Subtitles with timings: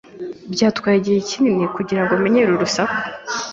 [0.53, 2.99] Byatwaye igihe kinini kugirango menyere urusaku.